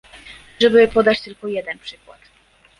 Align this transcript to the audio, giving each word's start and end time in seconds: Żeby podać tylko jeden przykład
Żeby 0.61 0.87
podać 0.87 1.21
tylko 1.21 1.47
jeden 1.47 1.79
przykład 1.79 2.19